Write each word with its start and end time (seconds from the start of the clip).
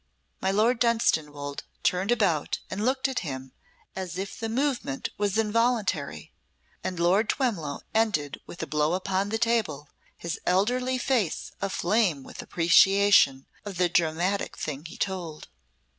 My 0.41 0.49
Lord 0.49 0.79
Dunstanwolde 0.79 1.61
turned 1.83 2.09
about 2.11 2.57
and 2.71 2.83
looked 2.83 3.07
at 3.07 3.19
him 3.19 3.51
as 3.95 4.17
if 4.17 4.35
the 4.39 4.49
movement 4.49 5.09
was 5.19 5.37
involuntary, 5.37 6.33
and 6.83 6.99
Lord 6.99 7.29
Twemlow 7.29 7.81
ended 7.93 8.41
with 8.47 8.63
a 8.63 8.65
blow 8.65 8.93
upon 8.95 9.29
the 9.29 9.37
table, 9.37 9.89
his 10.17 10.39
elderly 10.47 10.97
face 10.97 11.51
aflame 11.61 12.23
with 12.23 12.41
appreciation 12.41 13.45
of 13.63 13.77
the 13.77 13.89
dramatic 13.89 14.57
thing 14.57 14.85
he 14.85 14.97
told. 14.97 15.49